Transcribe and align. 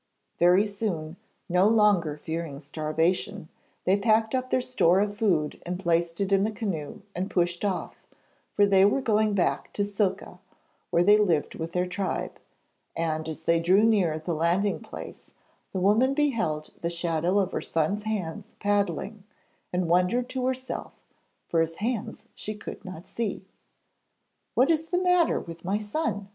Very 0.39 0.65
soon, 0.65 1.15
no 1.47 1.67
longer 1.67 2.17
fearing 2.17 2.59
starvation, 2.59 3.49
they 3.85 3.95
packed 3.95 4.33
up 4.33 4.49
their 4.49 4.59
store 4.59 4.99
of 4.99 5.15
food 5.15 5.61
and 5.63 5.79
placed 5.79 6.19
it 6.19 6.31
in 6.31 6.43
the 6.43 6.49
canoe 6.51 7.01
and 7.13 7.29
pushed 7.29 7.63
off, 7.63 8.07
for 8.55 8.65
they 8.65 8.83
were 8.83 8.99
going 8.99 9.35
back 9.35 9.71
to 9.73 9.83
Silka 9.83 10.39
where 10.89 11.03
they 11.03 11.19
lived 11.19 11.53
with 11.53 11.73
their 11.73 11.85
tribe. 11.85 12.39
And 12.95 13.29
as 13.29 13.43
they 13.43 13.59
drew 13.59 13.83
near 13.83 14.17
the 14.17 14.33
landing 14.33 14.79
place, 14.79 15.35
the 15.71 15.79
woman 15.79 16.15
beheld 16.15 16.71
the 16.81 16.89
shadow 16.89 17.37
of 17.37 17.51
her 17.51 17.61
son's 17.61 18.01
hands 18.05 18.47
paddling, 18.59 19.23
and 19.71 19.87
wondered 19.87 20.27
to 20.29 20.47
herself, 20.47 20.93
for 21.47 21.61
his 21.61 21.75
hands 21.75 22.25
she 22.33 22.55
could 22.55 22.83
not 22.83 23.07
see. 23.07 23.45
'What 24.55 24.71
is 24.71 24.87
the 24.87 24.97
matter 24.97 25.39
with 25.39 25.63
my 25.63 25.77
son?' 25.77 26.29